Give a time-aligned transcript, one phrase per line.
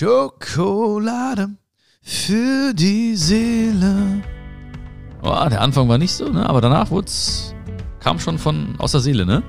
[0.00, 1.50] Schokolade
[2.00, 4.22] für die Seele.
[5.22, 6.48] Oh, der Anfang war nicht so, ne?
[6.48, 7.54] Aber danach wurd's,
[8.02, 9.42] kam schon von aus der Seele, ne?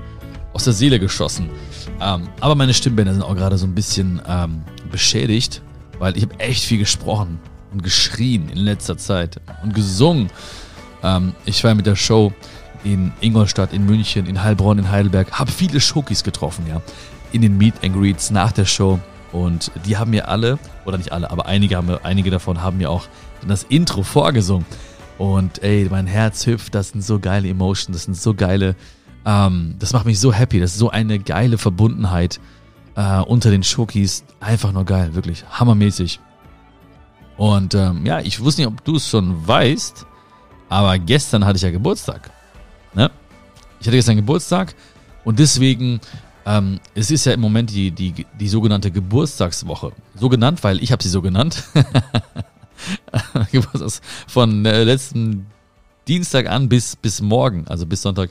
[0.52, 1.48] Aus der Seele geschossen.
[2.02, 5.62] Ähm, aber meine Stimmbänder sind auch gerade so ein bisschen ähm, beschädigt,
[5.98, 7.40] weil ich habe echt viel gesprochen
[7.72, 10.28] und geschrien in letzter Zeit und gesungen.
[11.02, 12.30] Ähm, ich war mit der Show
[12.84, 16.82] in Ingolstadt, in München, in Heilbronn, in Heidelberg, habe viele Schokis getroffen, ja,
[17.32, 19.00] in den Meet and Greets nach der Show
[19.32, 22.90] und die haben mir alle, oder nicht alle, aber einige, haben, einige davon haben mir
[22.90, 23.06] auch
[23.46, 24.66] das Intro vorgesungen.
[25.18, 28.76] Und ey, mein Herz hüpft, das sind so geile Emotions, das sind so geile,
[29.24, 32.40] ähm, das macht mich so happy, das ist so eine geile Verbundenheit
[32.96, 34.24] äh, unter den Schokis.
[34.40, 36.20] Einfach nur geil, wirklich, hammermäßig.
[37.36, 40.06] Und ähm, ja, ich wusste nicht, ob du es schon weißt,
[40.68, 42.30] aber gestern hatte ich ja Geburtstag.
[42.94, 43.10] Ne?
[43.80, 44.74] Ich hatte gestern Geburtstag
[45.24, 46.00] und deswegen
[46.46, 49.92] ähm, es ist ja im Moment die, die, die sogenannte Geburtstagswoche.
[50.14, 51.64] So genannt, weil ich habe sie so genannt.
[54.26, 55.46] Von äh, letzten
[56.08, 58.30] Dienstag an bis, bis morgen, also bis Sonntag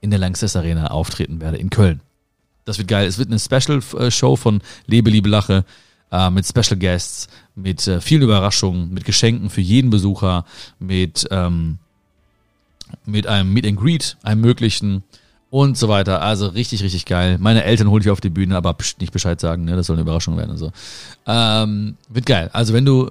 [0.00, 2.02] in der Lanxess Arena auftreten werde in Köln.
[2.70, 3.08] Das wird geil.
[3.08, 5.64] Es wird eine Special-Show von Lebe, Liebe, Lache
[6.12, 10.44] äh, mit Special Guests, mit äh, vielen Überraschungen, mit Geschenken für jeden Besucher,
[10.78, 11.78] mit, ähm,
[13.04, 15.02] mit einem Meet and Greet, einem möglichen
[15.50, 16.22] und so weiter.
[16.22, 17.38] Also richtig, richtig geil.
[17.40, 19.74] Meine Eltern hole ich auf die Bühne, aber nicht Bescheid sagen, ne?
[19.74, 20.70] Das soll eine Überraschung werden und so.
[21.26, 22.50] Ähm, wird geil.
[22.52, 23.10] Also wenn du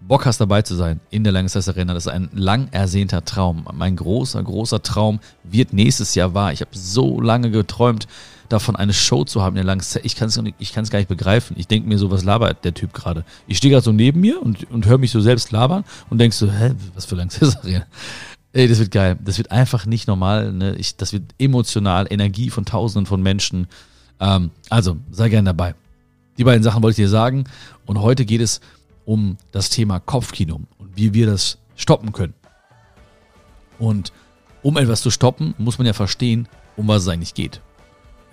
[0.00, 1.94] Bock hast dabei zu sein in der Langenstein Arena.
[1.94, 3.66] Das ist ein lang ersehnter Traum.
[3.72, 6.52] Mein großer, großer Traum wird nächstes Jahr wahr.
[6.52, 8.06] Ich habe so lange geträumt,
[8.54, 9.78] davon eine Show zu haben in der.
[10.02, 11.56] Ich kann es ich kann's gar nicht begreifen.
[11.58, 13.24] Ich denke mir so, was labert der Typ gerade?
[13.46, 16.36] Ich stehe gerade so neben mir und, und höre mich so selbst labern und denkst
[16.36, 17.86] so, hä, was für Arena?
[18.52, 19.18] Ey, das wird geil.
[19.22, 20.52] Das wird einfach nicht normal.
[20.52, 20.76] Ne?
[20.76, 23.66] Ich, das wird emotional, Energie von Tausenden von Menschen.
[24.20, 25.74] Ähm, also, sei gern dabei.
[26.38, 27.44] Die beiden Sachen wollte ich dir sagen.
[27.84, 28.60] Und heute geht es
[29.04, 32.34] um das Thema Kopfkino und wie wir das stoppen können.
[33.78, 34.12] Und
[34.62, 37.60] um etwas zu stoppen, muss man ja verstehen, um was es eigentlich geht.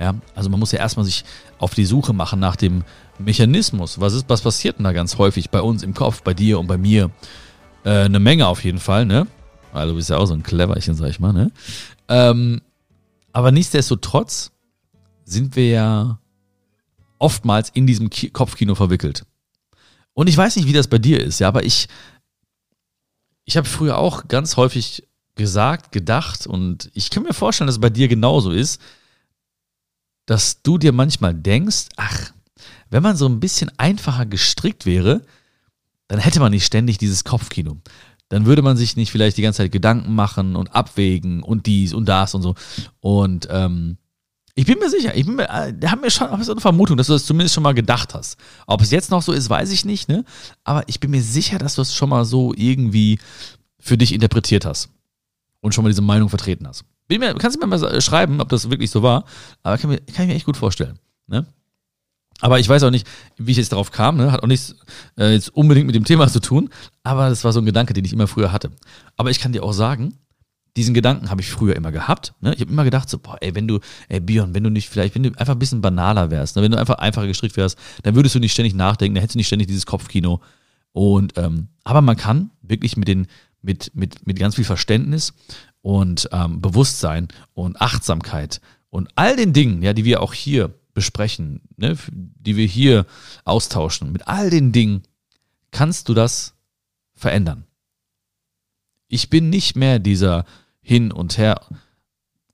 [0.02, 1.24] Ja, also man muss ja erstmal sich
[1.60, 2.84] auf die Suche machen nach dem
[3.20, 4.02] Mechanismus.
[4.02, 6.66] Was ist, was passiert denn da ganz häufig bei uns im Kopf, bei dir und
[6.66, 7.12] bei mir?
[7.84, 9.28] Äh, eine Menge auf jeden Fall, ne?
[9.74, 11.52] Weil du bist ja auch so ein Cleverchen, sag ich mal, ne?
[12.08, 12.62] Ähm,
[13.32, 14.52] aber nichtsdestotrotz
[15.24, 16.20] sind wir ja
[17.20, 19.24] oftmals in diesem Kopfkino verwickelt.
[20.14, 21.88] Und ich weiß nicht, wie das bei dir ist, ja, aber ich,
[23.46, 27.82] ich habe früher auch ganz häufig gesagt, gedacht und ich kann mir vorstellen, dass es
[27.82, 28.82] bei dir genauso ist,
[30.26, 32.32] dass du dir manchmal denkst, ach,
[32.90, 35.22] wenn man so ein bisschen einfacher gestrickt wäre,
[36.08, 37.78] dann hätte man nicht ständig dieses Kopfkino.
[38.30, 41.94] Dann würde man sich nicht vielleicht die ganze Zeit Gedanken machen und abwägen und dies
[41.94, 42.56] und das und so.
[43.00, 43.98] Und ähm,
[44.56, 47.08] ich bin mir sicher, ich bin mir, äh, haben mir schon so eine Vermutung, dass
[47.08, 48.38] du das zumindest schon mal gedacht hast.
[48.68, 50.26] Ob es jetzt noch so ist, weiß ich nicht, ne?
[50.64, 53.20] Aber ich bin mir sicher, dass du es schon mal so irgendwie
[53.80, 54.90] für dich interpretiert hast
[55.62, 56.84] und schon mal diese Meinung vertreten hast.
[57.20, 59.26] Mir, kannst du mir mal schreiben, ob das wirklich so war,
[59.64, 61.46] aber kann, mir, kann ich mir echt gut vorstellen, ne?
[62.42, 63.08] Aber ich weiß auch nicht,
[63.38, 64.32] wie ich jetzt darauf kam, ne?
[64.32, 64.76] hat auch nichts
[65.18, 66.70] äh, jetzt unbedingt mit dem Thema zu tun,
[67.04, 68.72] aber das war so ein Gedanke, den ich immer früher hatte.
[69.16, 70.16] Aber ich kann dir auch sagen,
[70.76, 72.34] diesen Gedanken habe ich früher immer gehabt.
[72.42, 72.54] Ne?
[72.56, 73.80] Ich habe immer gedacht, so, boah, ey, wenn du,
[74.10, 76.62] ey, Björn, wenn du nicht, vielleicht, wenn du einfach ein bisschen banaler wärst, ne?
[76.64, 79.40] wenn du einfach einfacher gestrickt wärst, dann würdest du nicht ständig nachdenken, dann hättest du
[79.40, 80.42] nicht ständig dieses Kopfkino.
[80.94, 83.28] Und, ähm, aber man kann wirklich mit den,
[83.62, 85.34] mit, mit, mit ganz viel Verständnis
[85.82, 91.62] und ähm, Bewusstsein und Achtsamkeit und all den Dingen, ja, die wir auch hier besprechen,
[91.78, 93.06] ne, die wir hier
[93.46, 95.04] austauschen, mit all den Dingen
[95.72, 96.54] kannst du das
[97.16, 97.66] verändern.
[99.08, 100.46] Ich bin nicht mehr dieser
[100.82, 101.62] hin und her.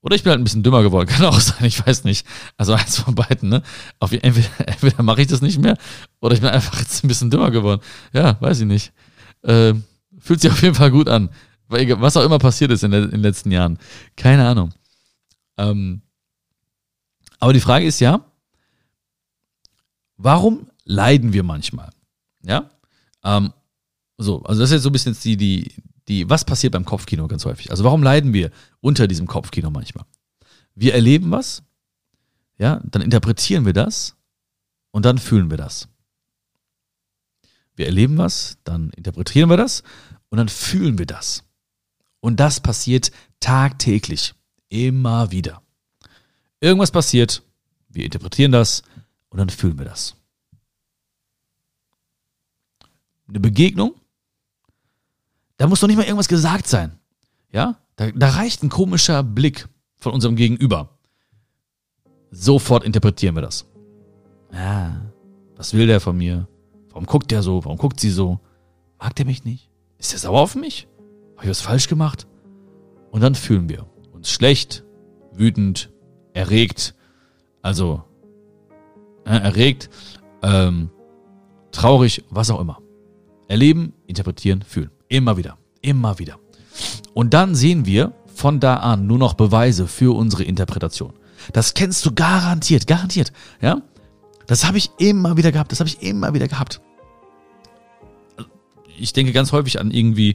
[0.00, 2.26] Oder ich bin halt ein bisschen dümmer geworden, kann auch sein, ich weiß nicht.
[2.56, 3.62] Also eins von beiden, ne?
[3.98, 5.76] Auf, entweder entweder mache ich das nicht mehr
[6.20, 7.82] oder ich bin einfach jetzt ein bisschen dümmer geworden.
[8.12, 8.92] Ja, weiß ich nicht.
[9.42, 9.74] Äh,
[10.18, 11.30] fühlt sich auf jeden Fall gut an.
[11.68, 13.78] Was auch immer passiert ist in, in den letzten Jahren.
[14.16, 14.72] Keine Ahnung.
[15.56, 16.02] Ähm,
[17.38, 18.24] aber die Frage ist ja,
[20.16, 21.90] warum leiden wir manchmal?
[22.42, 22.70] Ja?
[23.24, 23.52] Ähm,
[24.16, 25.72] so, also das ist jetzt so ein bisschen die, die,
[26.08, 27.70] die, was passiert beim Kopfkino ganz häufig?
[27.70, 28.50] Also warum leiden wir
[28.80, 30.04] unter diesem Kopfkino manchmal?
[30.74, 31.62] Wir erleben was,
[32.58, 34.16] ja, dann interpretieren wir das
[34.90, 35.88] und dann fühlen wir das.
[37.76, 39.84] Wir erleben was, dann interpretieren wir das
[40.30, 41.44] und dann fühlen wir das.
[42.20, 44.34] Und das passiert tagtäglich,
[44.68, 45.62] immer wieder.
[46.60, 47.42] Irgendwas passiert,
[47.88, 48.82] wir interpretieren das
[49.28, 50.16] und dann fühlen wir das.
[53.28, 53.94] Eine Begegnung,
[55.58, 56.98] da muss doch nicht mal irgendwas gesagt sein.
[57.52, 60.98] Ja, da, da reicht ein komischer Blick von unserem Gegenüber.
[62.30, 63.66] Sofort interpretieren wir das.
[64.52, 65.00] Ja,
[65.56, 66.48] was will der von mir?
[66.90, 67.64] Warum guckt der so?
[67.64, 68.40] Warum guckt sie so?
[68.98, 69.68] Mag der mich nicht?
[69.98, 70.88] Ist der sauer auf mich?
[71.38, 72.26] Habe ich was falsch gemacht?
[73.12, 74.84] Und dann fühlen wir uns schlecht,
[75.32, 75.88] wütend,
[76.34, 76.96] erregt,
[77.62, 78.02] also
[79.24, 79.88] äh, erregt,
[80.42, 80.90] ähm,
[81.70, 82.80] traurig, was auch immer.
[83.46, 84.90] Erleben, interpretieren, fühlen.
[85.06, 86.40] Immer wieder, immer wieder.
[87.14, 91.12] Und dann sehen wir von da an nur noch Beweise für unsere Interpretation.
[91.52, 93.80] Das kennst du garantiert, garantiert, ja?
[94.48, 96.80] Das habe ich immer wieder gehabt, das habe ich immer wieder gehabt.
[98.98, 100.34] Ich denke ganz häufig an irgendwie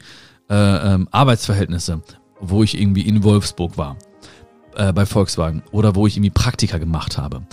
[0.50, 2.01] äh, ähm, Arbeitsverhältnisse,
[2.40, 3.98] wo ich irgendwie in Wolfsburg war,
[4.75, 7.44] äh, bei Volkswagen, oder wo ich irgendwie Praktika gemacht habe,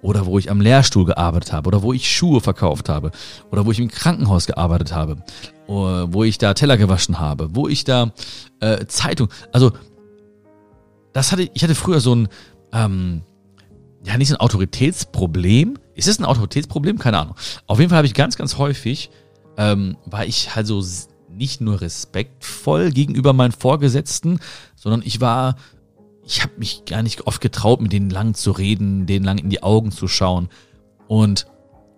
[0.00, 3.10] oder wo ich am Lehrstuhl gearbeitet habe, oder wo ich Schuhe verkauft habe,
[3.50, 5.16] oder wo ich im Krankenhaus gearbeitet habe,
[5.66, 8.12] oder wo ich da Teller gewaschen habe, wo ich da
[8.60, 9.72] äh, Zeitung, also
[11.12, 12.28] das hatte ich hatte früher so ein
[12.72, 13.22] ähm,
[14.04, 15.78] ja nicht so ein Autoritätsproblem.
[15.94, 16.98] Ist es ein Autoritätsproblem?
[16.98, 17.34] Keine Ahnung.
[17.66, 19.10] Auf jeden Fall habe ich ganz ganz häufig
[19.56, 20.82] ähm, war ich halt so
[21.38, 24.40] nicht nur respektvoll gegenüber meinen Vorgesetzten,
[24.76, 25.56] sondern ich war,
[26.24, 29.48] ich habe mich gar nicht oft getraut, mit denen lang zu reden, denen lang in
[29.48, 30.50] die Augen zu schauen.
[31.06, 31.46] Und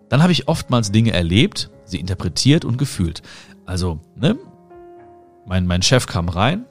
[0.09, 3.23] dann habe ich oftmals Dinge erlebt, sie interpretiert und gefühlt.
[3.67, 4.39] Also, ne,
[5.47, 6.65] mein, mein Chef kam rein,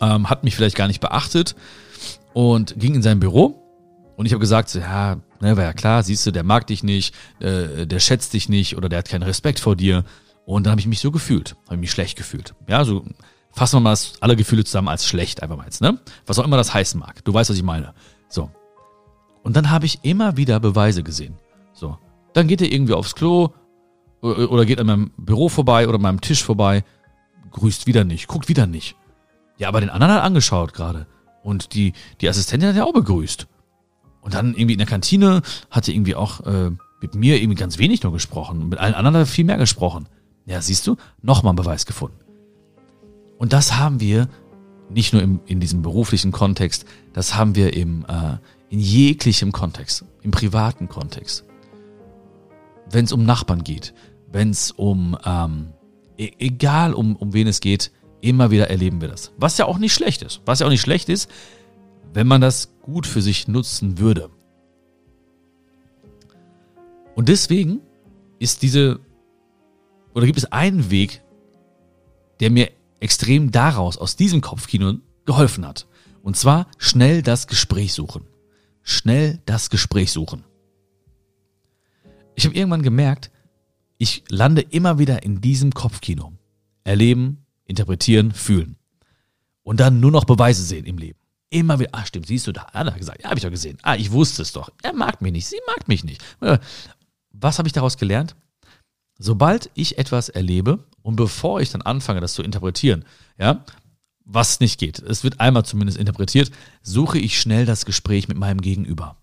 [0.00, 1.56] ähm, hat mich vielleicht gar nicht beachtet
[2.32, 3.58] und ging in sein Büro.
[4.16, 6.82] Und ich habe gesagt, so, ja, ne, war ja klar, siehst du, der mag dich
[6.82, 10.04] nicht, äh, der schätzt dich nicht oder der hat keinen Respekt vor dir.
[10.44, 12.54] Und dann habe ich mich so gefühlt, habe mich schlecht gefühlt.
[12.66, 13.04] Ja, so
[13.52, 15.98] fassen wir mal alle Gefühle zusammen als schlecht einfach mal jetzt, ne?
[16.26, 17.24] Was auch immer das heißen mag.
[17.24, 17.94] Du weißt, was ich meine.
[18.28, 18.50] So.
[19.42, 21.34] Und dann habe ich immer wieder Beweise gesehen.
[21.72, 21.98] So.
[22.32, 23.50] Dann geht er irgendwie aufs Klo
[24.20, 26.84] oder geht an meinem Büro vorbei oder meinem Tisch vorbei,
[27.50, 28.96] grüßt wieder nicht, guckt wieder nicht.
[29.58, 31.06] Ja, aber den anderen hat angeschaut gerade.
[31.42, 33.48] Und die, die Assistentin hat ja auch begrüßt.
[34.20, 37.78] Und dann irgendwie in der Kantine hat er irgendwie auch äh, mit mir irgendwie ganz
[37.78, 38.68] wenig nur gesprochen.
[38.68, 40.08] Mit allen anderen hat er viel mehr gesprochen.
[40.46, 42.18] Ja, siehst du, nochmal ein Beweis gefunden.
[43.38, 44.28] Und das haben wir
[44.90, 48.36] nicht nur im, in diesem beruflichen Kontext, das haben wir im, äh,
[48.68, 51.44] in jeglichem Kontext, im privaten Kontext.
[52.90, 53.94] Wenn es um Nachbarn geht,
[54.30, 55.72] wenn es um, ähm,
[56.18, 57.90] e egal um, um wen es geht,
[58.20, 59.32] immer wieder erleben wir das.
[59.36, 60.40] Was ja auch nicht schlecht ist.
[60.46, 61.30] Was ja auch nicht schlecht ist,
[62.14, 64.30] wenn man das gut für sich nutzen würde.
[67.14, 67.80] Und deswegen
[68.38, 69.00] ist diese
[70.14, 71.22] oder gibt es einen Weg,
[72.40, 72.70] der mir
[73.00, 74.94] extrem daraus, aus diesem Kopfkino
[75.24, 75.86] geholfen hat.
[76.22, 78.24] Und zwar schnell das Gespräch suchen.
[78.82, 80.44] Schnell das Gespräch suchen.
[82.34, 83.30] Ich habe irgendwann gemerkt,
[83.98, 86.32] ich lande immer wieder in diesem Kopfkino.
[86.84, 88.76] Erleben, interpretieren, fühlen.
[89.62, 91.18] Und dann nur noch Beweise sehen im Leben.
[91.50, 93.78] Immer wieder, ah stimmt, siehst du da, hat er gesagt, ja, habe ich doch gesehen.
[93.82, 94.70] Ah, ich wusste es doch.
[94.82, 96.22] Er mag mich nicht, sie mag mich nicht.
[97.30, 98.34] Was habe ich daraus gelernt?
[99.24, 103.04] Sobald ich etwas erlebe und bevor ich dann anfange, das zu interpretieren,
[103.38, 103.64] ja,
[104.24, 106.50] was nicht geht, es wird einmal zumindest interpretiert,
[106.82, 109.16] suche ich schnell das Gespräch mit meinem Gegenüber.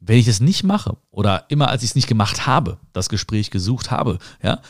[0.00, 3.52] Wenn ich das nicht mache oder immer als ich es nicht gemacht habe, das Gespräch
[3.52, 4.60] gesucht habe, ja,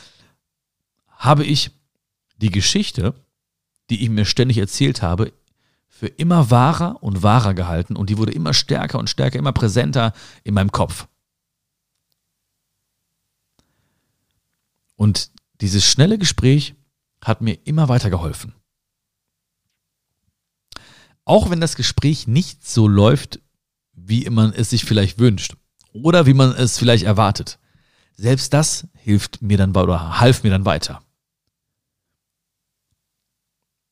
[1.09, 1.71] habe ich
[2.37, 3.15] die Geschichte,
[3.89, 5.33] die ich mir ständig erzählt habe,
[5.89, 10.13] für immer wahrer und wahrer gehalten und die wurde immer stärker und stärker, immer präsenter
[10.45, 11.07] in meinem Kopf.
[15.01, 15.31] Und
[15.63, 16.75] dieses schnelle Gespräch
[17.25, 18.53] hat mir immer weiter geholfen.
[21.25, 23.41] Auch wenn das Gespräch nicht so läuft,
[23.95, 25.57] wie man es sich vielleicht wünscht
[25.95, 27.59] oder wie man es vielleicht erwartet.
[28.13, 31.03] Selbst das hilft mir dann oder half mir dann weiter.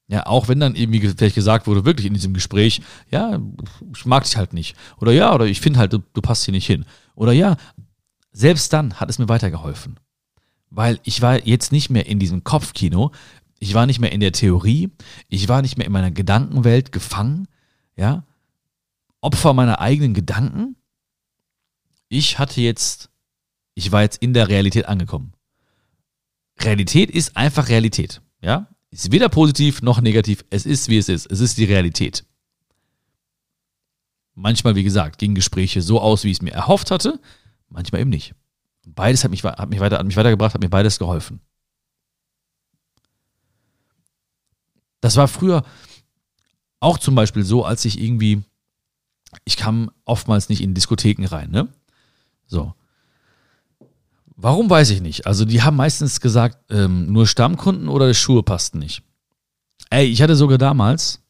[0.09, 3.41] Ja, auch wenn dann irgendwie vielleicht gesagt wurde, wirklich in diesem Gespräch, ja,
[3.97, 4.77] ich mag dich halt nicht.
[5.01, 6.85] Oder ja, oder ich finde halt, du, du passt hier nicht hin.
[7.15, 7.57] Oder ja,
[8.31, 9.99] selbst dann hat es mir weitergeholfen
[10.71, 13.13] weil ich war jetzt nicht mehr in diesem Kopfkino,
[13.59, 14.91] ich war nicht mehr in der Theorie,
[15.29, 17.49] ich war nicht mehr in meiner Gedankenwelt gefangen,
[17.97, 18.25] ja,
[19.21, 20.77] Opfer meiner eigenen Gedanken.
[22.09, 23.11] Ich hatte jetzt,
[23.75, 25.33] ich war jetzt in der Realität angekommen.
[26.61, 28.23] Realität ist einfach Realität.
[28.41, 28.69] Ja?
[28.91, 30.45] Ist weder positiv noch negativ.
[30.51, 31.31] Es ist, wie es ist.
[31.31, 32.25] Es ist die Realität.
[34.35, 37.21] Manchmal, wie gesagt, gingen Gespräche so aus, wie ich es mir erhofft hatte,
[37.69, 38.35] manchmal eben nicht.
[38.95, 41.41] Beides hat mich, hat mich, weiter, hat mich weitergebracht, hat mir beides geholfen.
[45.01, 45.63] Das war früher
[46.81, 48.43] auch zum Beispiel so, als ich irgendwie,
[49.45, 51.69] ich kam oftmals nicht in Diskotheken rein, ne?
[52.47, 52.75] So.
[54.37, 55.27] Warum weiß ich nicht.
[55.27, 59.03] Also die haben meistens gesagt, ähm, nur Stammkunden oder Schuhe passten nicht.
[59.91, 61.21] Ey, ich hatte sogar damals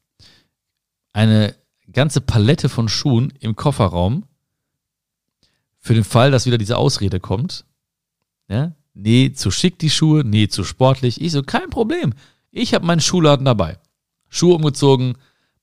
[1.12, 1.54] eine
[1.90, 4.27] ganze Palette von Schuhen im Kofferraum
[5.88, 7.64] für den Fall, dass wieder diese Ausrede kommt.
[8.46, 8.72] Ja?
[8.92, 11.18] Nee, zu schick die Schuhe, nee, zu sportlich.
[11.18, 12.12] Ich so, kein Problem.
[12.50, 13.78] Ich habe meinen Schuhladen dabei.
[14.28, 15.14] Schuhe umgezogen.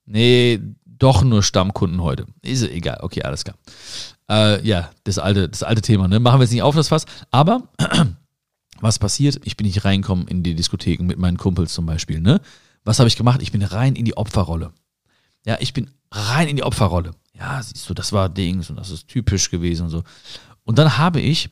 [0.07, 2.25] Nee, doch nur Stammkunden heute.
[2.41, 3.55] Ist so, egal, okay, alles klar.
[4.27, 6.19] Äh, ja, das alte, das alte Thema, ne?
[6.19, 7.05] Machen wir jetzt nicht auf das Fass.
[7.29, 7.61] Aber
[8.79, 9.39] was passiert?
[9.43, 12.41] Ich bin nicht reingekommen in die Diskotheken mit meinen Kumpels zum Beispiel, ne?
[12.83, 13.43] Was habe ich gemacht?
[13.43, 14.71] Ich bin rein in die Opferrolle.
[15.45, 17.11] Ja, ich bin rein in die Opferrolle.
[17.33, 20.03] Ja, siehst du, das war Dings und das ist typisch gewesen und so.
[20.63, 21.49] Und dann habe ich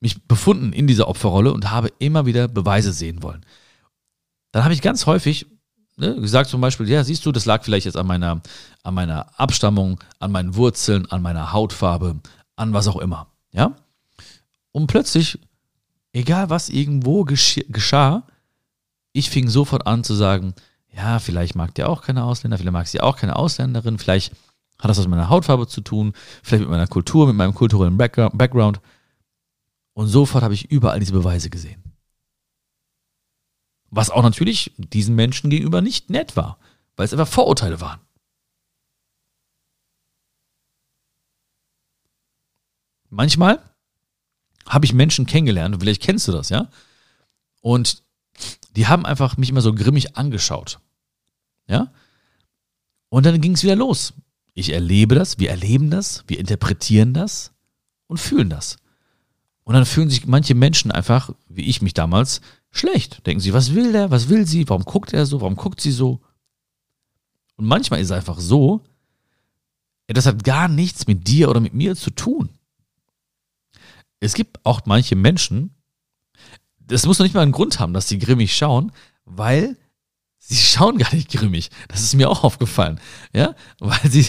[0.00, 3.44] mich befunden in dieser Opferrolle und habe immer wieder Beweise sehen wollen.
[4.50, 5.46] Dann habe ich ganz häufig
[5.96, 8.40] ne, gesagt zum Beispiel, ja, siehst du, das lag vielleicht jetzt an meiner,
[8.82, 12.20] an meiner Abstammung, an meinen Wurzeln, an meiner Hautfarbe,
[12.56, 13.28] an was auch immer.
[13.52, 13.76] Ja?
[14.72, 15.38] Und plötzlich,
[16.12, 18.26] egal was irgendwo geschah,
[19.12, 20.54] ich fing sofort an zu sagen,
[20.94, 24.32] ja, vielleicht mag der auch keine Ausländer, vielleicht mag sie auch keine Ausländerin, vielleicht
[24.78, 27.96] hat das was mit meiner Hautfarbe zu tun, vielleicht mit meiner Kultur, mit meinem kulturellen
[27.96, 28.80] Background.
[29.94, 31.82] Und sofort habe ich überall diese Beweise gesehen.
[33.90, 36.58] Was auch natürlich diesen Menschen gegenüber nicht nett war,
[36.96, 38.00] weil es einfach Vorurteile waren.
[43.08, 43.62] Manchmal
[44.66, 46.68] habe ich Menschen kennengelernt, vielleicht kennst du das, ja?
[47.60, 48.02] Und
[48.76, 50.80] die haben einfach mich immer so grimmig angeschaut.
[51.66, 51.92] Ja?
[53.08, 54.14] Und dann ging es wieder los.
[54.54, 57.52] Ich erlebe das, wir erleben das, wir interpretieren das
[58.06, 58.76] und fühlen das.
[59.64, 63.26] Und dann fühlen sich manche Menschen einfach, wie ich mich damals, schlecht.
[63.26, 65.92] Denken sie, was will der, was will sie, warum guckt er so, warum guckt sie
[65.92, 66.20] so?
[67.56, 68.82] Und manchmal ist es einfach so,
[70.08, 72.50] das hat gar nichts mit dir oder mit mir zu tun.
[74.20, 75.74] Es gibt auch manche Menschen,
[76.86, 78.92] das muss noch nicht mal einen Grund haben, dass sie grimmig schauen,
[79.24, 79.76] weil
[80.38, 81.70] sie schauen gar nicht grimmig.
[81.88, 83.00] Das ist mir auch aufgefallen.
[83.32, 84.26] Ja, weil sie,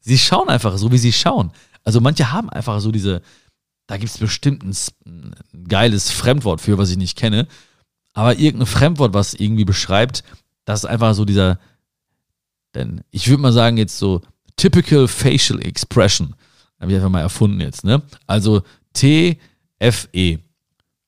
[0.00, 1.52] sie schauen einfach so, wie sie schauen.
[1.84, 3.22] Also manche haben einfach so diese,
[3.86, 5.34] da gibt es bestimmt ein, ein
[5.68, 7.48] geiles Fremdwort für, was ich nicht kenne,
[8.14, 10.22] aber irgendein Fremdwort, was irgendwie beschreibt,
[10.64, 11.58] das ist einfach so dieser,
[12.74, 14.22] denn ich würde mal sagen, jetzt so
[14.56, 16.34] typical facial expression.
[16.80, 18.02] Habe ich einfach mal erfunden jetzt, ne?
[18.26, 20.38] Also T-F-E.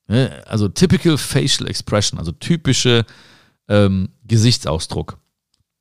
[0.06, 3.06] Also typical facial expression, also typische
[3.68, 5.18] ähm, Gesichtsausdruck.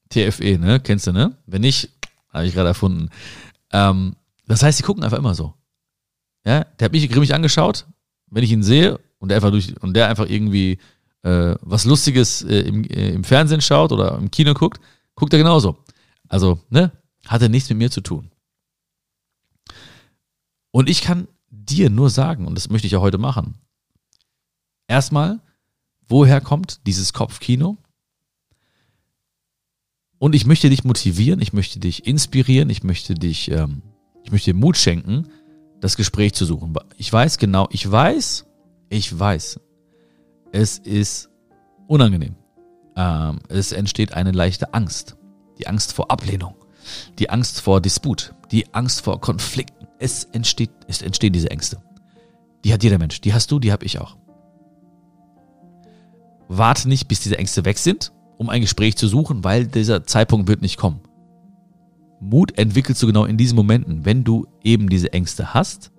[0.09, 0.79] TFE, ne?
[0.79, 1.35] Kennst du, ne?
[1.45, 1.89] Wenn nicht,
[2.29, 3.09] habe ich gerade erfunden.
[3.71, 4.15] Ähm,
[4.47, 5.53] das heißt, sie gucken einfach immer so.
[6.45, 7.85] Ja, der hat mich grimmig angeschaut,
[8.29, 10.77] wenn ich ihn sehe und der einfach durch und der einfach irgendwie
[11.23, 14.81] äh, was Lustiges äh, im, äh, im Fernsehen schaut oder im Kino guckt,
[15.15, 15.77] guckt er genauso.
[16.27, 16.91] Also, ne,
[17.27, 18.29] hat er nichts mit mir zu tun.
[20.71, 23.55] Und ich kann dir nur sagen, und das möchte ich ja heute machen,
[24.87, 25.41] erstmal,
[26.07, 27.77] woher kommt dieses Kopfkino?
[30.19, 33.81] Und ich möchte dich motivieren, ich möchte dich inspirieren, ich möchte dich, ähm,
[34.23, 35.27] ich möchte dir Mut schenken,
[35.81, 36.73] das Gespräch zu suchen.
[36.97, 38.45] Ich weiß genau, ich weiß,
[38.89, 39.59] ich weiß,
[40.53, 41.29] es ist
[41.87, 42.35] unangenehm.
[42.95, 45.17] Ähm, es entsteht eine leichte Angst.
[45.59, 46.55] Die Angst vor Ablehnung,
[47.19, 49.87] die Angst vor Disput, die Angst vor Konflikten.
[49.99, 51.81] Es entsteht, es entstehen diese Ängste.
[52.63, 53.19] Die hat jeder Mensch.
[53.21, 54.15] Die hast du, die habe ich auch.
[56.57, 60.47] Warte nicht, bis diese Ängste weg sind, um ein Gespräch zu suchen, weil dieser Zeitpunkt
[60.47, 61.01] wird nicht kommen.
[62.19, 65.91] Mut entwickelst du genau in diesen Momenten, wenn du eben diese Ängste hast,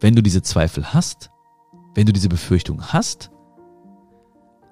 [0.00, 1.30] wenn du diese Zweifel hast,
[1.94, 3.30] wenn du diese Befürchtung hast,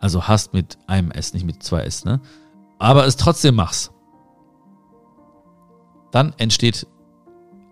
[0.00, 2.20] also hast mit einem S, nicht mit zwei S, ne?
[2.78, 3.92] Aber es trotzdem machst.
[6.12, 6.86] Dann entsteht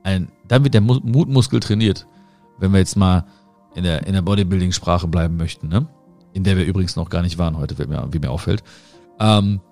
[0.03, 2.07] ein, dann wird der Mutmuskel trainiert,
[2.59, 3.25] wenn wir jetzt mal
[3.77, 5.89] in der, in der Bodybuilding-Sprache bleiben möchten, ne?
[6.37, 8.63] In der wir übrigens noch gar nicht waren heute, wie mir, auffällt.
[9.19, 9.63] Ähm,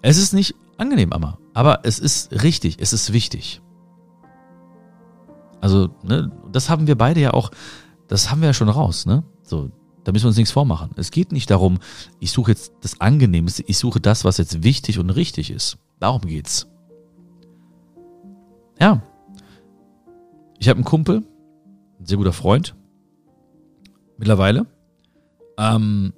[0.00, 3.60] es ist nicht angenehm, Amma, aber es ist richtig, es ist wichtig.
[5.60, 7.50] Also, ne, das haben wir beide ja auch,
[8.08, 9.22] das haben wir ja schon raus, ne?
[9.42, 9.70] So,
[10.02, 10.92] da müssen wir uns nichts vormachen.
[10.96, 11.78] Es geht nicht darum,
[12.20, 15.76] ich suche jetzt das Angenehmste, ich suche das, was jetzt wichtig und richtig ist.
[16.00, 16.66] Darum geht's.
[18.80, 19.02] Ja.
[20.58, 21.22] Ich habe einen Kumpel,
[22.00, 22.74] ein sehr guter Freund,
[24.16, 24.66] mittlerweile,
[25.58, 26.12] Ähm,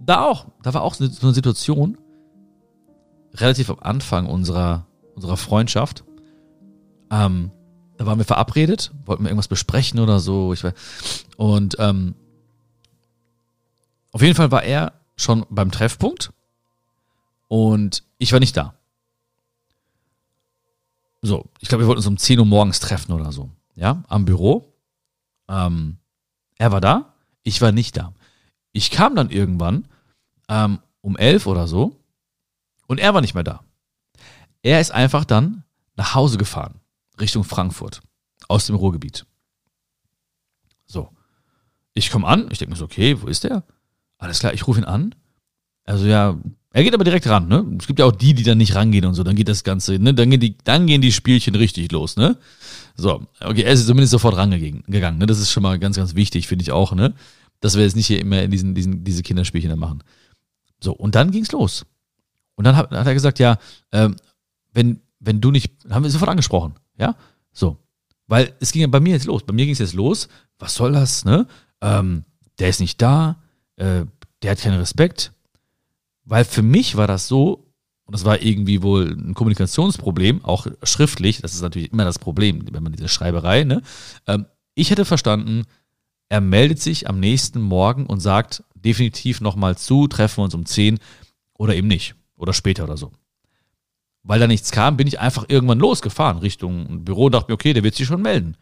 [0.00, 1.98] da auch, da war auch so eine Situation,
[3.34, 6.04] relativ am Anfang unserer, unserer Freundschaft.
[7.10, 7.50] Ähm,
[7.96, 10.52] da waren wir verabredet, wollten wir irgendwas besprechen oder so.
[10.52, 10.72] Ich weiß.
[11.36, 12.14] Und ähm,
[14.12, 16.32] auf jeden Fall war er schon beim Treffpunkt
[17.48, 18.74] und ich war nicht da.
[21.22, 23.50] So, ich glaube, wir wollten uns um 10 Uhr morgens treffen oder so.
[23.74, 24.72] Ja, am Büro.
[25.48, 25.98] Ähm,
[26.56, 27.14] er war da,
[27.48, 28.12] ich war nicht da.
[28.72, 29.88] Ich kam dann irgendwann
[30.48, 31.96] ähm, um 11 oder so
[32.86, 33.64] und er war nicht mehr da.
[34.62, 35.64] Er ist einfach dann
[35.96, 36.80] nach Hause gefahren,
[37.18, 38.00] Richtung Frankfurt,
[38.48, 39.24] aus dem Ruhrgebiet.
[40.86, 41.10] So.
[41.94, 43.64] Ich komme an, ich denke mir so, okay, wo ist der?
[44.18, 45.14] Alles klar, ich rufe ihn an.
[45.84, 46.36] Also ja,
[46.70, 47.64] er geht aber direkt ran, ne?
[47.78, 49.98] Es gibt ja auch die, die dann nicht rangehen und so, dann geht das Ganze,
[49.98, 50.12] ne?
[50.12, 52.36] Dann gehen die, dann gehen die Spielchen richtig los, ne?
[52.94, 55.26] So, okay, er ist zumindest sofort rangegangen, ne?
[55.26, 57.14] Das ist schon mal ganz, ganz wichtig, finde ich auch, ne?
[57.60, 60.02] Dass wir jetzt nicht hier immer in diesen, diesen, diese Kinderspielchen dann machen.
[60.80, 61.86] So, und dann ging's los.
[62.54, 63.58] Und dann hat, hat er gesagt, ja,
[63.92, 64.16] ähm,
[64.72, 67.16] wenn, wenn du nicht, haben wir sofort angesprochen, ja?
[67.52, 67.78] So.
[68.26, 69.42] Weil es ging ja bei mir jetzt los.
[69.44, 70.28] Bei mir ging es jetzt los.
[70.58, 71.46] Was soll das, ne?
[71.80, 72.24] Ähm,
[72.58, 73.42] der ist nicht da,
[73.76, 74.04] äh,
[74.42, 75.32] der hat keinen Respekt
[76.28, 77.72] weil für mich war das so,
[78.04, 82.64] und das war irgendwie wohl ein Kommunikationsproblem, auch schriftlich, das ist natürlich immer das Problem,
[82.70, 83.82] wenn man diese Schreiberei, ne?
[84.26, 85.64] Ähm, ich hätte verstanden,
[86.28, 90.66] er meldet sich am nächsten Morgen und sagt definitiv nochmal zu, treffen wir uns um
[90.66, 90.98] 10
[91.54, 92.14] oder eben nicht.
[92.36, 93.12] Oder später oder so.
[94.22, 97.72] Weil da nichts kam, bin ich einfach irgendwann losgefahren Richtung Büro und dachte mir, okay,
[97.72, 98.56] der wird sich schon melden.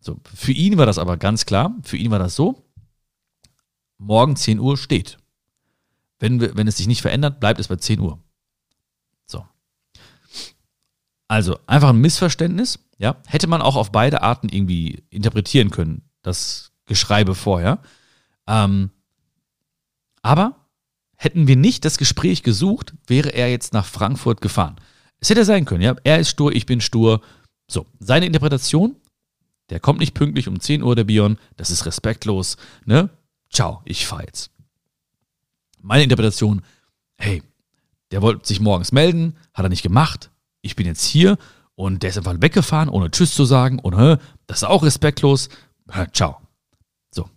[0.00, 2.64] So, für ihn war das aber ganz klar, für ihn war das so,
[3.98, 5.18] morgen 10 Uhr steht.
[6.18, 8.20] Wenn, wenn es sich nicht verändert, bleibt es bei 10 Uhr.
[9.26, 9.44] So.
[11.28, 13.16] Also, einfach ein Missverständnis, ja.
[13.26, 17.78] Hätte man auch auf beide Arten irgendwie interpretieren können, das Geschreibe vorher.
[18.46, 18.90] Ähm,
[20.22, 20.56] aber
[21.16, 24.76] hätten wir nicht das Gespräch gesucht, wäre er jetzt nach Frankfurt gefahren.
[25.20, 25.94] Es hätte sein können, ja.
[26.04, 27.20] Er ist stur, ich bin stur.
[27.68, 28.96] So, seine Interpretation,
[29.70, 33.10] der kommt nicht pünktlich um 10 Uhr, der Bion, das ist respektlos, ne?
[33.50, 34.52] Ciao, ich fahr jetzt
[35.82, 36.62] meine Interpretation,
[37.16, 37.42] hey,
[38.10, 40.30] der wollte sich morgens melden, hat er nicht gemacht,
[40.62, 41.36] ich bin jetzt hier
[41.74, 43.94] und der ist einfach weggefahren, ohne Tschüss zu sagen und
[44.46, 45.48] das ist auch respektlos,
[46.12, 46.40] ciao.
[47.10, 47.28] So.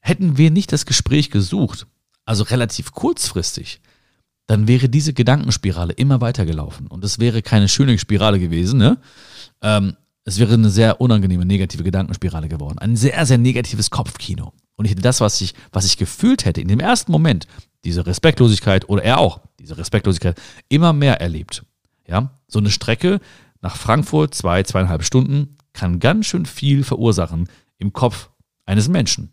[0.00, 1.86] Hätten wir nicht das Gespräch gesucht,
[2.24, 3.80] also relativ kurzfristig,
[4.46, 8.98] dann wäre diese Gedankenspirale immer weitergelaufen und es wäre keine schöne Spirale gewesen, ne?
[9.62, 12.78] Ähm, es wäre eine sehr unangenehme negative Gedankenspirale geworden.
[12.78, 14.52] Ein sehr, sehr negatives Kopfkino.
[14.76, 17.46] Und ich hätte das, was ich, was ich gefühlt hätte in dem ersten Moment,
[17.84, 21.64] diese Respektlosigkeit oder er auch, diese Respektlosigkeit, immer mehr erlebt.
[22.06, 23.20] Ja, so eine Strecke
[23.60, 28.30] nach Frankfurt, zwei, zweieinhalb Stunden, kann ganz schön viel verursachen im Kopf
[28.66, 29.32] eines Menschen.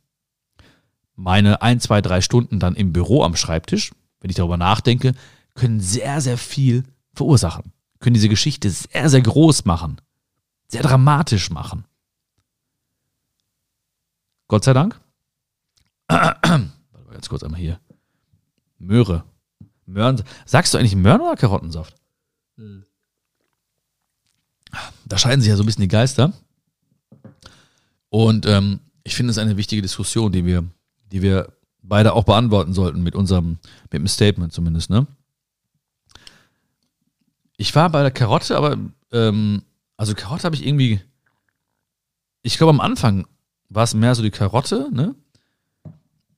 [1.16, 5.14] Meine ein, zwei, drei Stunden dann im Büro am Schreibtisch, wenn ich darüber nachdenke,
[5.56, 7.74] können sehr, sehr viel verursachen.
[8.00, 10.00] Können diese Geschichte sehr, sehr groß machen.
[10.68, 11.86] Sehr dramatisch machen.
[14.48, 15.00] Gott sei Dank
[16.08, 16.70] Warte
[17.06, 17.80] mal ganz kurz einmal hier.
[18.78, 19.26] Möhre.
[19.86, 20.24] Möhren.
[20.46, 21.96] Sagst du eigentlich Möhren oder Karottensaft?
[22.56, 22.86] Hm.
[25.08, 26.34] Da scheiden sich ja so ein bisschen die Geister.
[28.10, 30.64] Und ähm, ich finde es eine wichtige Diskussion, die wir,
[31.12, 35.08] die wir beide auch beantworten sollten mit unserem, mit dem Statement zumindest, ne?
[37.60, 38.78] Ich war bei der Karotte, aber
[39.12, 39.64] ähm,
[39.96, 41.02] also Karotte habe ich irgendwie.
[42.44, 43.26] Ich glaube am Anfang
[43.70, 45.16] war es mehr so die Karotte, ne?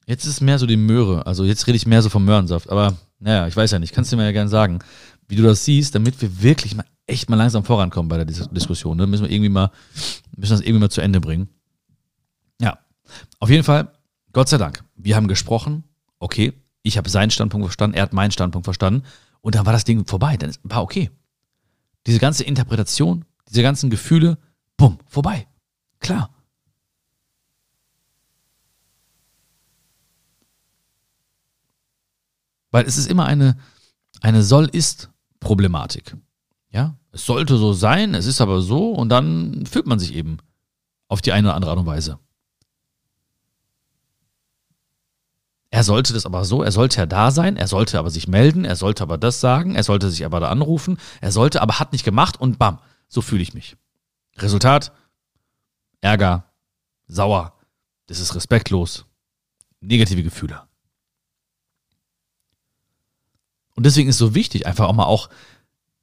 [0.07, 1.27] Jetzt ist es mehr so die Möhre.
[1.27, 2.69] Also jetzt rede ich mehr so vom Möhrensaft.
[2.69, 3.93] Aber naja, ich weiß ja nicht.
[3.93, 4.79] Kannst du mir ja gerne sagen,
[5.27, 8.47] wie du das siehst, damit wir wirklich mal echt mal langsam vorankommen bei der Dis
[8.49, 8.97] Diskussion.
[8.97, 9.07] Ne?
[9.07, 9.71] Müssen wir irgendwie mal,
[10.35, 11.49] müssen das irgendwie mal zu Ende bringen.
[12.61, 12.79] Ja,
[13.39, 13.91] auf jeden Fall,
[14.33, 15.83] Gott sei Dank, wir haben gesprochen.
[16.19, 19.03] Okay, ich habe seinen Standpunkt verstanden, er hat meinen Standpunkt verstanden.
[19.41, 20.37] Und dann war das Ding vorbei.
[20.37, 21.09] Dann war okay.
[22.05, 24.37] Diese ganze Interpretation, diese ganzen Gefühle,
[24.77, 25.47] bumm, vorbei.
[25.99, 26.33] Klar.
[32.71, 33.57] Weil es ist immer eine,
[34.21, 36.15] eine Soll-Ist-Problematik.
[36.69, 40.37] Ja, es sollte so sein, es ist aber so und dann fühlt man sich eben
[41.07, 42.19] auf die eine oder andere Art und Weise.
[45.71, 48.65] Er sollte das aber so, er sollte ja da sein, er sollte aber sich melden,
[48.65, 51.91] er sollte aber das sagen, er sollte sich aber da anrufen, er sollte, aber hat
[51.91, 53.77] nicht gemacht und bam, so fühle ich mich.
[54.37, 54.91] Resultat,
[56.01, 56.45] Ärger,
[57.07, 57.53] sauer,
[58.07, 59.05] das ist respektlos,
[59.79, 60.63] negative Gefühle.
[63.75, 65.29] Und deswegen ist es so wichtig, einfach auch mal auch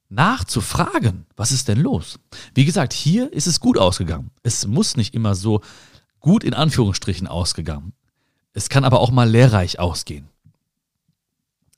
[0.09, 2.19] nachzufragen, was ist denn los?
[2.53, 4.31] Wie gesagt, hier ist es gut ausgegangen.
[4.43, 5.61] Es muss nicht immer so
[6.19, 7.93] gut in Anführungsstrichen ausgegangen.
[8.53, 10.27] Es kann aber auch mal lehrreich ausgehen.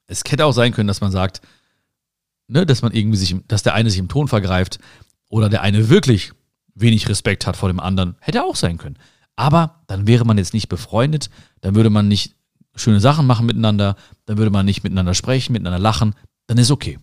[0.07, 1.41] Es hätte auch sein können, dass man sagt,
[2.47, 4.79] ne, dass man irgendwie sich, dass der eine sich im Ton vergreift
[5.29, 6.33] oder der eine wirklich
[6.75, 8.15] wenig Respekt hat vor dem anderen.
[8.19, 8.97] Hätte auch sein können.
[9.35, 11.29] Aber dann wäre man jetzt nicht befreundet,
[11.61, 12.35] dann würde man nicht
[12.75, 16.15] schöne Sachen machen miteinander, dann würde man nicht miteinander sprechen, miteinander lachen,
[16.47, 16.97] dann ist okay.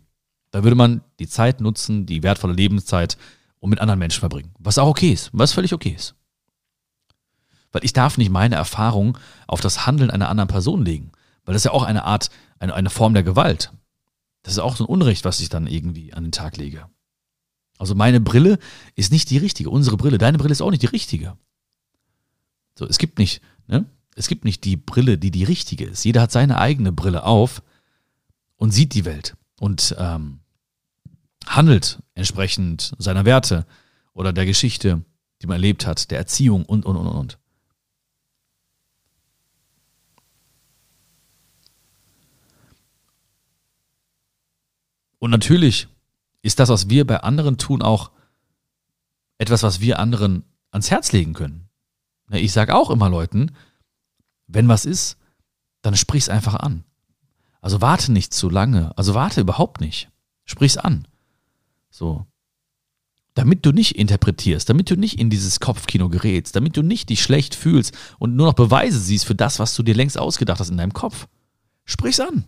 [0.57, 3.19] Da würde man die Zeit nutzen, die wertvolle Lebenszeit,
[3.59, 4.55] um mit anderen Menschen verbringen.
[4.59, 6.15] Was auch okay ist, was völlig okay ist.
[7.73, 11.13] Weil ich darf nicht meine Erfahrung auf das Handeln einer anderen Person legen.
[11.45, 13.71] Weil das ist ja auch eine Art, eine, eine Form der Gewalt.
[14.45, 16.87] Das ist auch so ein Unrecht, was ich dann irgendwie an den Tag lege.
[17.77, 18.59] Also meine Brille
[18.95, 19.69] ist nicht die richtige.
[19.69, 21.37] Unsere Brille, deine Brille ist auch nicht die richtige.
[22.79, 23.85] So, es gibt nicht, ne?
[24.15, 26.03] Es gibt nicht die Brille, die die richtige ist.
[26.07, 27.63] Jeder hat seine eigene Brille auf
[28.57, 30.41] und sieht die Welt und ähm,
[31.47, 33.67] handelt entsprechend seiner Werte
[34.13, 35.05] oder der Geschichte,
[35.43, 37.39] die man erlebt hat, der Erziehung und, und, und, und.
[45.19, 45.89] Und natürlich
[46.43, 48.11] ist das, was wir bei anderen tun, auch
[49.39, 51.69] etwas, was wir anderen ans Herz legen können.
[52.31, 53.53] Ich sage auch immer Leuten,
[54.47, 55.17] wenn was ist,
[55.83, 56.85] dann sprich's einfach an.
[57.61, 58.97] Also warte nicht zu lange.
[58.97, 60.11] Also warte überhaupt nicht.
[60.45, 61.09] Sprich's an.
[61.97, 62.27] So.
[63.35, 67.23] Damit du nicht interpretierst, damit du nicht in dieses Kopfkino gerätst, damit du nicht dich
[67.23, 70.71] schlecht fühlst und nur noch Beweise siehst für das, was du dir längst ausgedacht hast
[70.71, 71.27] in deinem Kopf.
[71.85, 72.47] Sprich's an.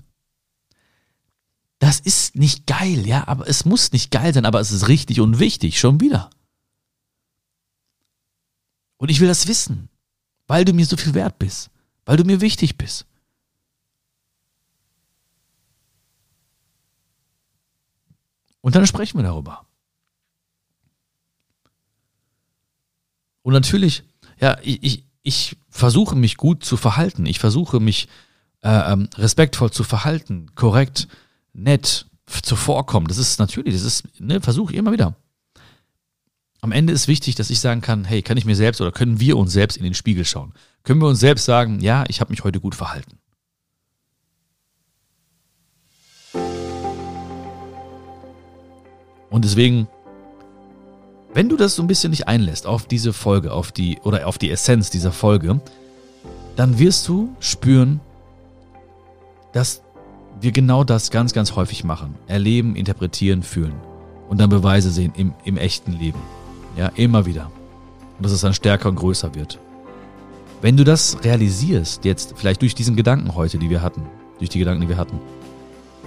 [1.78, 5.20] Das ist nicht geil, ja, aber es muss nicht geil sein, aber es ist richtig
[5.20, 6.30] und wichtig, schon wieder.
[8.96, 9.88] Und ich will das wissen,
[10.46, 11.70] weil du mir so viel wert bist
[12.08, 13.04] weil du mir wichtig bist.
[18.60, 19.66] Und dann sprechen wir darüber.
[23.42, 24.02] Und natürlich,
[24.40, 27.24] ja, ich, ich, ich versuche mich gut zu verhalten.
[27.26, 28.08] Ich versuche mich
[28.62, 31.08] äh, ähm, respektvoll zu verhalten, korrekt,
[31.52, 32.06] nett,
[32.42, 33.08] zuvorkommen.
[33.08, 35.14] Das ist natürlich, das ist, ne, versuche ich immer wieder.
[36.60, 39.20] Am Ende ist wichtig, dass ich sagen kann, hey, kann ich mir selbst oder können
[39.20, 40.52] wir uns selbst in den Spiegel schauen?
[40.88, 43.18] können wir uns selbst sagen, ja, ich habe mich heute gut verhalten.
[49.30, 49.88] Und deswegen,
[51.34, 54.38] wenn du das so ein bisschen nicht einlässt auf diese Folge, auf die oder auf
[54.38, 55.60] die Essenz dieser Folge,
[56.56, 58.00] dann wirst du spüren,
[59.52, 59.82] dass
[60.40, 62.14] wir genau das ganz, ganz häufig machen.
[62.26, 63.74] Erleben, interpretieren, fühlen.
[64.28, 66.20] Und dann Beweise sehen im, im echten Leben.
[66.76, 67.50] Ja, immer wieder.
[68.16, 69.58] Und dass es dann stärker und größer wird.
[70.60, 74.02] Wenn du das realisierst, jetzt vielleicht durch diesen Gedanken heute, die wir hatten,
[74.38, 75.20] durch die Gedanken, die wir hatten,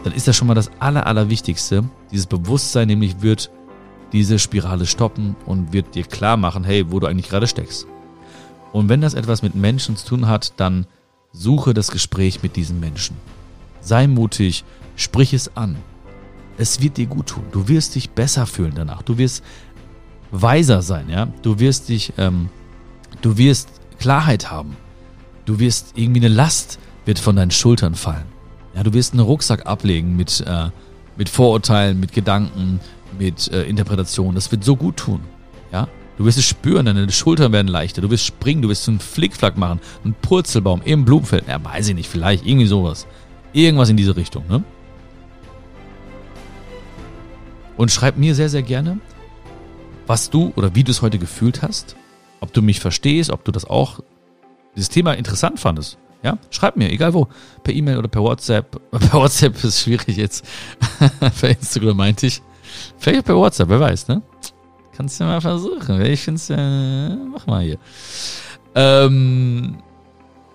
[0.04, 1.84] dann ist das schon mal das Aller, Allerwichtigste.
[2.12, 3.52] Dieses Bewusstsein nämlich wird
[4.12, 7.88] diese Spirale stoppen und wird dir klar machen, hey, wo du eigentlich gerade steckst.
[8.72, 10.86] Und wenn das etwas mit Menschen zu tun hat, dann
[11.32, 13.16] suche das Gespräch mit diesen Menschen.
[13.80, 14.64] Sei mutig,
[14.96, 15.78] sprich es an.
[16.58, 17.44] Es wird dir gut tun.
[17.52, 19.02] Du wirst dich besser fühlen danach.
[19.02, 19.44] Du wirst
[20.32, 21.28] weiser sein, ja.
[21.42, 22.50] Du wirst dich, ähm,
[23.22, 24.76] du wirst Klarheit haben.
[25.46, 28.31] Du wirst irgendwie eine Last wird von deinen Schultern fallen.
[28.74, 30.70] Ja, du wirst einen Rucksack ablegen mit, äh,
[31.18, 32.80] mit Vorurteilen, mit Gedanken,
[33.18, 34.36] mit äh, Interpretationen.
[34.36, 35.22] Das wird so gut tun.
[35.72, 38.02] Ja, du wirst es spüren, deine Schultern werden leichter.
[38.02, 41.48] Du wirst springen, du wirst einen Flickflack machen, einen Purzelbaum im Blumenfeld.
[41.48, 43.08] Ja, weiß ich nicht, vielleicht irgendwie sowas.
[43.54, 44.64] Irgendwas in diese Richtung, ne?
[47.78, 49.00] Und schreib mir sehr, sehr gerne,
[50.06, 51.96] was du oder wie du es heute gefühlt hast
[52.42, 54.02] ob du mich verstehst, ob du das auch,
[54.76, 55.98] dieses Thema interessant fandest.
[56.24, 57.28] Ja, schreib mir, egal wo,
[57.64, 58.80] per E-Mail oder per WhatsApp.
[58.92, 60.46] Per WhatsApp ist schwierig jetzt.
[61.40, 62.42] per Instagram meinte ich.
[62.98, 64.22] Vielleicht per WhatsApp, wer weiß, ne?
[64.96, 66.02] Kannst du mal versuchen.
[66.02, 67.78] Ich finde es, äh, mach mal hier.
[68.76, 69.78] Ähm,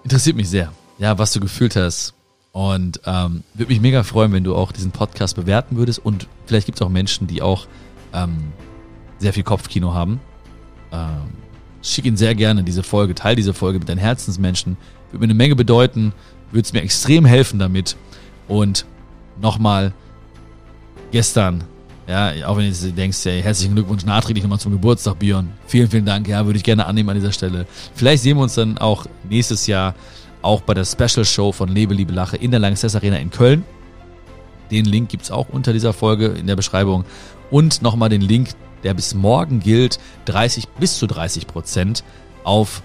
[0.04, 2.14] interessiert mich sehr, ja, was du gefühlt hast.
[2.52, 5.98] Und ähm, würde mich mega freuen, wenn du auch diesen Podcast bewerten würdest.
[5.98, 7.66] Und vielleicht gibt es auch Menschen, die auch
[8.14, 8.52] ähm,
[9.18, 10.20] sehr viel Kopfkino haben.
[10.92, 11.32] Ähm,
[11.86, 14.76] Schick ihn sehr gerne diese Folge, teil diese Folge mit deinen Herzensmenschen.
[15.16, 16.12] Würde mir eine Menge bedeuten,
[16.52, 17.96] würde es mir extrem helfen damit.
[18.48, 18.84] Und
[19.40, 19.94] nochmal,
[21.10, 21.64] gestern,
[22.06, 25.54] ja, auch wenn du denkst, ja, herzlichen Glückwunsch nachträglich nochmal zum Geburtstag, Björn.
[25.66, 27.66] Vielen, vielen Dank, ja, würde ich gerne annehmen an dieser Stelle.
[27.94, 29.94] Vielleicht sehen wir uns dann auch nächstes Jahr
[30.42, 33.64] auch bei der Special Show von Lebe, Liebe, Lache in der Lanxess Arena in Köln.
[34.70, 37.06] Den Link gibt es auch unter dieser Folge in der Beschreibung.
[37.50, 38.50] Und nochmal den Link
[38.82, 42.04] der bis morgen gilt, 30 bis zu 30 Prozent
[42.44, 42.82] auf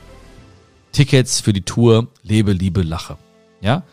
[0.92, 3.18] Tickets für die Tour Lebe, Liebe, Lache.
[3.62, 3.84] Ja?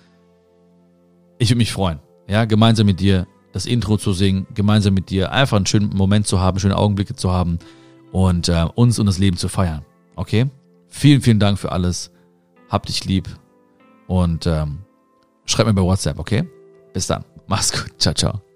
[1.39, 5.33] Ich würde mich freuen, ja, gemeinsam mit dir das Intro zu singen, gemeinsam mit dir
[5.33, 7.59] einfach einen schönen Moment zu haben, schöne Augenblicke zu haben
[8.13, 9.85] und äh, uns und das Leben zu feiern.
[10.17, 10.47] Okay?
[10.89, 12.11] Vielen, vielen Dank für alles.
[12.69, 13.29] Hab dich lieb.
[14.07, 14.79] Und ähm,
[15.45, 16.49] schreib mir bei WhatsApp, okay?
[16.93, 17.25] Bis dann.
[17.47, 17.93] Mach's gut.
[17.99, 18.48] Ciao, ciao.